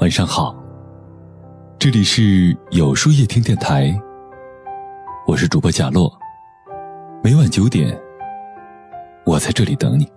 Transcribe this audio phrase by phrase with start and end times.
[0.00, 0.56] 晚上好，
[1.78, 3.94] 这里是有书夜听电台，
[5.26, 6.10] 我是主播贾洛。
[7.22, 7.94] 每晚九点，
[9.26, 10.10] 我在这里等你。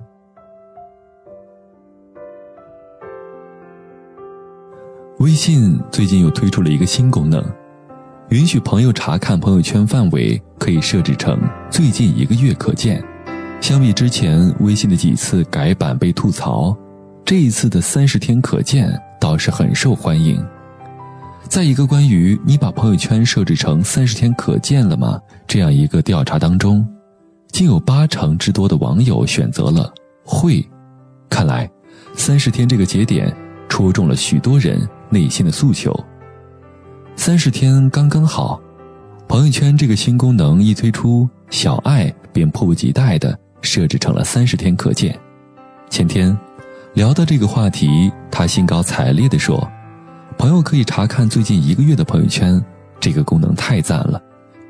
[5.20, 7.44] 微信最近又推出了一个新功能，
[8.30, 11.38] 允许朋友查看朋友圈范围可以设置成
[11.70, 13.04] 最近一个月可见。
[13.60, 16.74] 相比之前微信的几次改版被吐槽，
[17.26, 18.90] 这一次的三十天可见。
[19.24, 20.46] 倒是很受欢迎。
[21.48, 26.86] 在一个关于“你把朋友圈设置成三十天可见了吗”这样一个调查当中，
[27.48, 29.94] 竟有八成之多的网友选择了
[30.26, 30.62] 会。
[31.30, 31.72] 看来，
[32.18, 33.34] 三十天这个节点
[33.70, 34.78] 戳中了许多人
[35.10, 35.98] 内心的诉求。
[37.16, 38.60] 三十天刚刚好，
[39.30, 45.18] 朋友圈这个新功能一推出，小爱便迫不及待地设置成了三十天可见。
[45.90, 46.38] 前天。
[46.94, 49.68] 聊到这个话题，他兴高采烈地说
[50.38, 52.64] ：“朋友可以查看最近一个月的朋友圈，
[53.00, 54.22] 这个功能太赞了。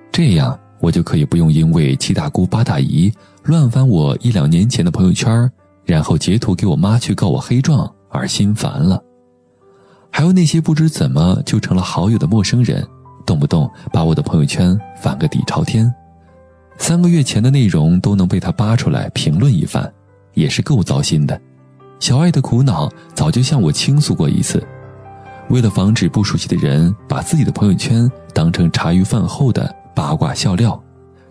[0.09, 3.11] 这样我就可以不用因为七大姑八大姨
[3.44, 5.51] 乱翻我一两年前的朋友圈，
[5.83, 9.03] 然后截图给我妈去告我黑状而心烦了。
[10.09, 12.88] 还有那些不知怎么就成了好友的陌生人，
[13.25, 15.94] 动不动把我的朋友圈翻个底朝天，
[16.77, 19.91] 三个月前的内容都能被他扒出来评论一番，
[20.35, 21.38] 也是够糟心的。”
[22.04, 24.62] 小爱的苦恼早就向我倾诉过一次，
[25.48, 30.78] 为了防止不熟悉的人把自己的朋友圈当成茶余饭后的八卦笑料，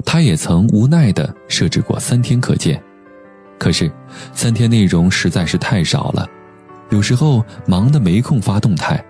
[0.03, 2.83] 他也曾无奈地设置过三天可见。
[3.59, 3.93] 可是，
[4.33, 6.27] 三天内容实在是太少了，
[6.89, 9.05] 有时候忙得没空发动态，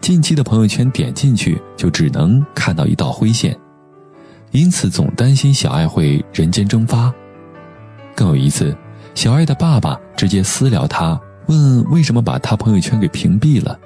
[0.00, 3.54] 近期的朋友圈点进去就只能看到一道灰线，
[4.50, 7.12] 因此总担心小爱会人间蒸发。
[8.14, 8.74] 更有一次。
[9.14, 13.78] 小爱的爸爸直接私聊他，问为什么把他朋友圈给屏蔽了。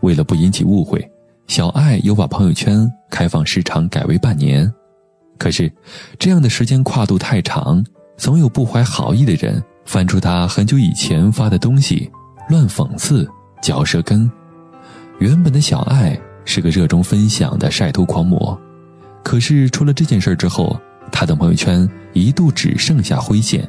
[0.00, 1.10] 为了不引起误会，
[1.48, 4.72] 小爱又把朋友圈开放时长改为半年。
[5.36, 5.70] 可是，
[6.18, 7.84] 这样的时间跨度太长，
[8.16, 12.10] 总有不怀好意的人翻出他很久以前发的东西，
[12.48, 13.28] 乱讽刺、
[13.60, 14.30] 嚼舌根。
[15.18, 18.56] 原本的小爱是个热衷分享的晒图狂魔，
[19.24, 20.78] 可是出了这件事之后，
[21.10, 23.68] 他的朋友圈一度只剩下灰线。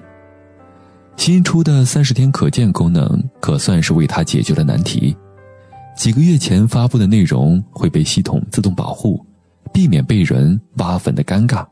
[1.19, 5.13] 新出的三十天可见功能可算是为他解决了难题。
[5.93, 9.23] 几个月前发布的内容会被系统自动保护，
[9.73, 11.67] 避免被人挖坟的尴尬。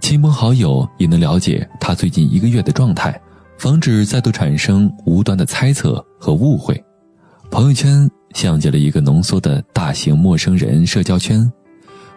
[0.00, 3.20] 亲朋好友也能了解他最近一个月的状态，
[3.58, 6.82] 防止再度产生无端的猜测和误会。
[7.50, 11.52] 朋友圈像极了一个浓缩的大型陌生人社交圈，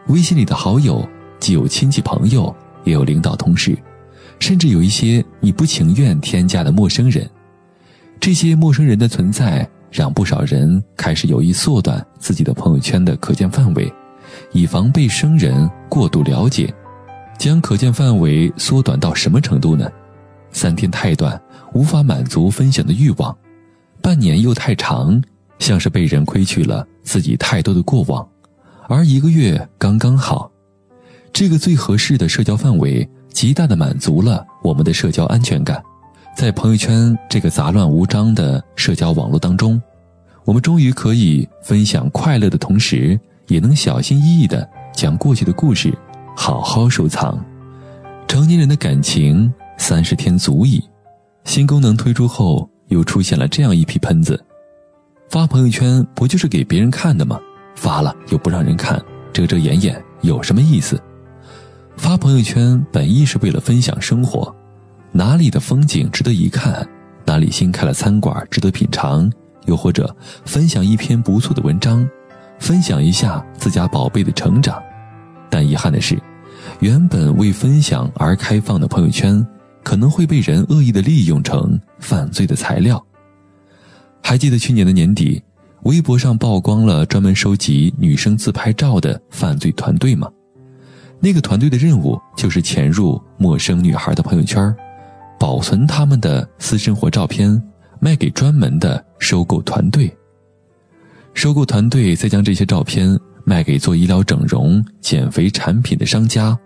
[0.08, 1.06] 微信里的好友
[1.42, 2.56] 既有亲戚朋友，
[2.86, 3.78] 也有领导同事。
[4.40, 7.30] 甚至有一些你不情愿添加的陌生人，
[8.20, 13.92] 这些陌生人的存在让不少人开始有意缩短自己的朋友圈的可见范围，
[14.52, 16.74] 以防被生人过度了解。
[17.38, 19.90] 将可见范围缩短到什么程度呢？
[20.52, 21.40] 三天太短，
[21.74, 23.32] 无法满足分享的欲望；
[24.02, 25.22] 半年又太长，
[25.60, 28.28] 像是被人窥去了自己太多的过往；
[28.88, 30.52] 而一个月刚刚好，
[31.32, 33.08] 这个最合适的社交范围。
[33.38, 35.80] 极大的满足了我们的社交安全感，
[36.36, 39.80] 在朋友圈这个杂乱无章的社交网络当中，
[40.44, 43.16] 我们终于可以分享快乐的同时，
[43.46, 45.96] 也能小心翼翼地将过去的故事
[46.36, 47.40] 好好收藏。
[48.28, 50.84] 成年人的感情三十天足矣。
[51.44, 54.44] 新功能推出后，又出现了这样一批喷子：
[55.30, 57.40] 发朋友圈不就是给别人看的吗？
[57.76, 59.00] 发了又不让人看，
[59.32, 61.00] 遮遮掩掩有什么意思？
[61.98, 64.56] 发朋友圈本意是为了分享生活，
[65.12, 66.88] 哪里的风景值得一看，
[67.26, 69.30] 哪里新开了餐馆值得品尝，
[69.66, 70.16] 又或者
[70.46, 72.08] 分享一篇不错的文章，
[72.60, 74.82] 分享一下自家宝贝的成长。
[75.50, 76.18] 但遗憾的是，
[76.80, 79.46] 原本为分享而开放的朋友圈，
[79.84, 83.04] 可能会被人恶意的利用成犯罪的材料。
[84.22, 85.42] 还记得去年的年底，
[85.84, 90.30] 微博上曝光了专门收集女生自拍照的犯罪团队吗？
[91.20, 94.74] 那个团队的任务就是潜入陌生女孩的朋友圈，
[95.40, 97.62] 保存他们的私生活照片，
[98.00, 100.16] 卖给专门的收购团队。
[101.34, 106.58] 收购团队再将这些照片卖给做医疗整容、减肥产品的商家。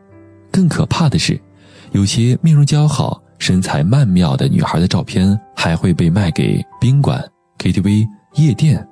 [0.51, 1.39] 更可怕的是，
[1.94, 7.24] 有些面容姣好、身材曼妙的女孩的照片还会被卖给宾馆、
[7.57, 8.06] KTV、
[8.36, 8.86] 夜店。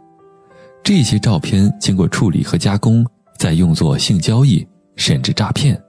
[0.83, 3.05] 这些照片经过处理和加工，
[3.37, 4.65] 再用作性交易。
[4.99, 5.81] 甚至诈骗，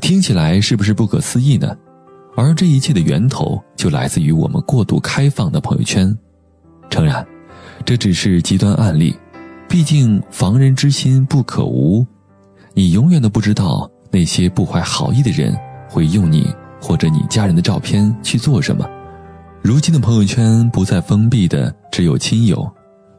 [0.00, 1.76] 听起来是不是不可思议呢？
[2.34, 6.16] 而这一切的源头就来自于我们过度开放的朋友圈。
[6.88, 7.24] 诚然，
[7.84, 9.14] 这只是极端案例，
[9.68, 12.04] 毕竟防人之心不可无。
[12.72, 15.54] 你永远都不知道那些不怀好意的人
[15.88, 18.88] 会用你或者你家人的照片去做什么。
[19.60, 22.66] 如今的朋友圈不再封闭的只有亲友，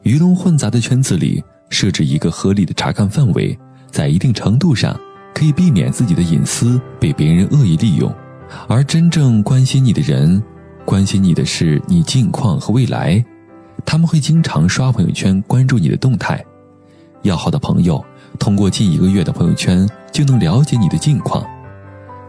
[0.02, 3.58] 鱼龙混杂的圈子里设置一个合理的查看范围，
[3.92, 5.00] 在一定程度上
[5.34, 8.14] 可以避免自己的隐私被别人恶意利用。
[8.68, 10.42] 而真正关心你的人，
[10.86, 13.24] 关心你的是你近况和未来。
[13.86, 16.44] 他们会经常刷朋友圈，关注你的动态。
[17.24, 18.04] 要好的朋友，
[18.40, 21.46] 通过近一个月的朋友圈就能了解你的近况。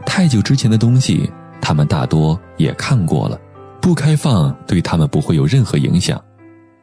[0.04, 3.38] 太久之前的东西，他们大多也看过了。
[3.80, 6.20] 不开放对他们不会有任何影响。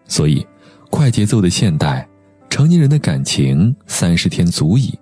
[0.07, 0.45] 所以，
[0.89, 2.07] 快节奏的现代，
[2.55, 4.97] 成年人的感情三十天足矣。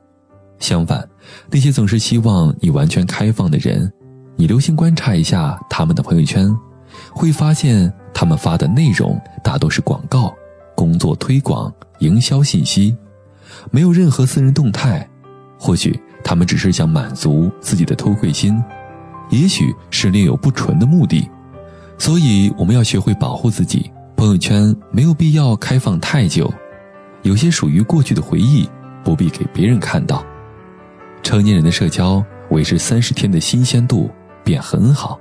[0.57, 1.07] 相反，
[1.51, 3.94] 那些总是希望你完全开放的人，
[4.35, 6.51] 你留心观察一下他们的朋友圈，
[7.13, 7.94] 会发现。
[8.11, 10.33] 他们发的内容大多是广告、
[10.75, 12.95] 工作推广、营销信息，
[13.69, 15.07] 没有任何私人动态。
[15.59, 18.59] 或许他们只是想满足自己的偷窥心，
[19.29, 21.29] 也许是另有不纯的目的。
[21.99, 26.51] 所以我们要学会保护自己，朋友圈没有必要开放太久，
[27.23, 28.69] 有些属于过去的回忆
[29.03, 30.23] 不必给别人看到。
[31.21, 34.09] 成年人的社交维持三十天的新鲜度
[34.43, 35.19] 便很好。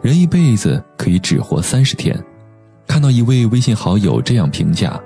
[0.00, 2.18] 人一辈子可以只活三十天，
[2.86, 4.98] 看到一位微信好友这样评价：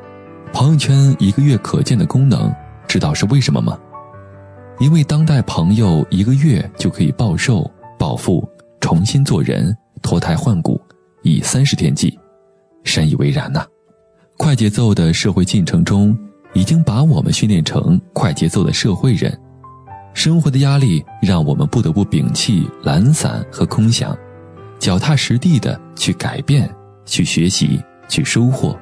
[0.52, 2.54] 朋友圈一个月可见的功能，
[2.86, 3.76] 知道是为什么吗？
[4.78, 7.68] 因为当代朋友一个月就可以暴瘦、
[7.98, 8.48] 暴富、
[8.80, 10.80] 重新做人、脱胎换骨，
[11.22, 12.18] 以三十天计，
[12.84, 13.66] 深以为然呐。
[14.44, 16.14] 快节奏的社会进程中，
[16.52, 19.34] 已经把我们训练成快节奏的社会人，
[20.12, 24.14] 生活的压力让我们不得不摒弃懒散和空想。
[24.78, 26.70] 脚踏实地的去改变，
[27.06, 28.78] 去学习，去收获。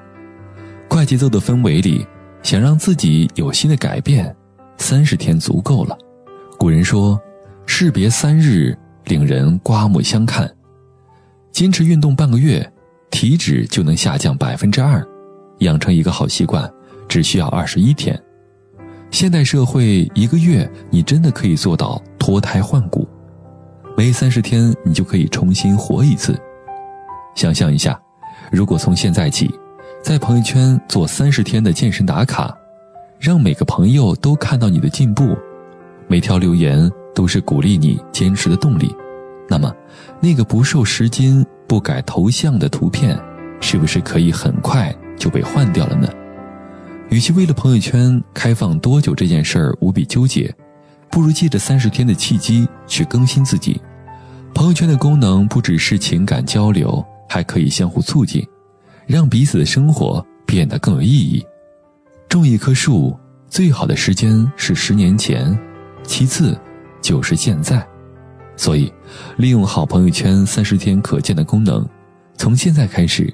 [0.88, 2.04] 快节奏的氛围里，
[2.42, 4.34] 想让自己有新的改变，
[4.78, 5.96] 三十天足够了。
[6.58, 7.16] 古人说
[7.66, 10.52] ：“士别三日，令人刮目相看。”
[11.52, 12.68] 坚持运动半个月，
[13.12, 15.00] 体脂就能下降百分之二。
[15.62, 16.70] 养成一个好习惯，
[17.08, 18.18] 只需要二十一天。
[19.10, 23.06] 现代社会，一个月你真的可以做到脱胎换骨。
[23.96, 26.38] 每三十天，你就可以重新活一次。
[27.34, 28.00] 想象一下，
[28.50, 29.50] 如果从现在起，
[30.02, 32.56] 在朋友圈做三十天的健身打卡，
[33.18, 35.36] 让每个朋友都看到你的进步，
[36.08, 38.94] 每条留言都是鼓励你坚持的动力，
[39.48, 39.74] 那么，
[40.20, 43.18] 那个不瘦十斤、不改头像的图片，
[43.60, 46.08] 是不是可以很快就被换掉了呢？
[47.10, 50.52] 与其为了朋友圈开放多久这件事儿无比纠结。
[51.08, 53.80] 不如借着三十天的契机去更新自己。
[54.52, 58.44] 朋友圈的功能不只是情感交流，还可以相互促进，
[59.06, 61.46] 让彼此的生活变得更有意义。
[62.28, 63.16] 种一棵树
[63.46, 65.56] 最好的时间是十年前，
[66.02, 66.58] 其次
[67.00, 67.86] 就是现在。
[68.56, 68.92] 所以，
[69.36, 71.86] 利用好朋友圈三十天可见的功能，
[72.36, 73.32] 从现在开始，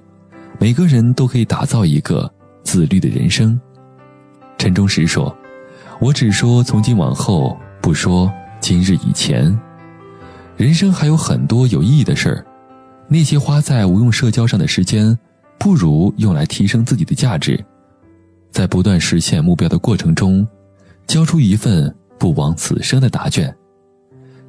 [0.58, 2.30] 每个人都可以打造一个
[2.62, 3.58] 自律的人生。
[4.58, 5.34] 陈忠实说
[6.00, 9.56] ：“我只说从今往后。”不说今日以前，
[10.56, 12.44] 人生还有很多有意义的事儿，
[13.06, 15.16] 那些花在无用社交上的时间，
[15.58, 17.64] 不如用来提升自己的价值，
[18.50, 20.46] 在不断实现目标的过程中，
[21.06, 23.56] 交出一份不枉此生的答卷。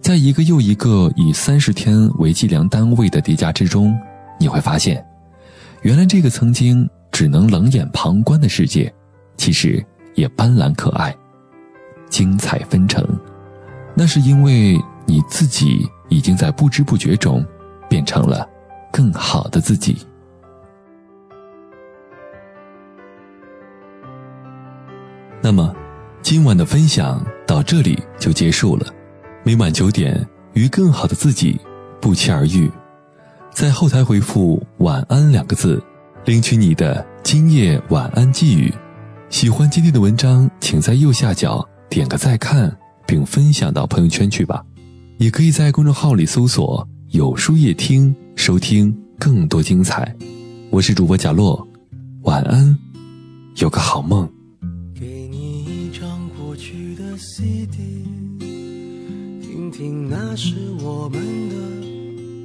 [0.02, 3.96] 在一个又一个以三十天为计量单位的叠加之中，
[4.40, 5.06] 你会发现，
[5.82, 8.94] 原来这个曾经只能冷眼旁观的世界，
[9.38, 9.84] 其实
[10.16, 11.16] 也斑斓可爱。
[12.10, 13.06] 精彩纷呈，
[13.94, 17.46] 那是因为你自己已经在不知不觉中
[17.88, 18.48] 变成了
[18.92, 19.98] 更好的自己。
[25.42, 25.74] 那么，
[26.22, 28.86] 今晚的分享到这里就结束了。
[29.44, 31.60] 每晚九点，与更好的自己
[32.02, 32.70] 不期而遇，
[33.52, 35.82] 在后台回复“晚安”两个字，
[36.26, 38.74] 领取你的今夜晚安寄语。
[39.30, 41.68] 喜欢今天的文章，请在右下角。
[41.90, 42.76] 点个再看，
[43.06, 44.64] 并分享到朋友圈去吧。
[45.18, 50.16] 也可以在公众号里搜索“有书夜听”，收听更多精彩。
[50.70, 51.68] 我是主播贾洛，
[52.22, 52.78] 晚安，
[53.58, 54.30] 有个好梦。
[54.94, 58.06] 给你一张过去的 CD，
[59.42, 61.56] 听听那是我们的